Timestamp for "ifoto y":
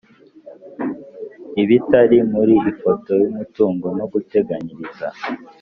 2.71-3.25